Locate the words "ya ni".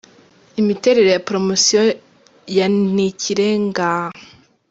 2.57-3.05